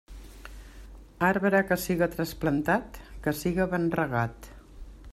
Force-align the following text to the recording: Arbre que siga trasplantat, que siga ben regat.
Arbre 1.27 1.59
que 1.71 1.77
siga 1.83 2.09
trasplantat, 2.15 3.01
que 3.27 3.37
siga 3.45 3.71
ben 3.75 3.87
regat. 4.03 4.55